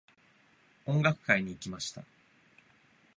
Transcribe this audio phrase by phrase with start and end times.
[0.87, 2.03] 音楽会に行きました。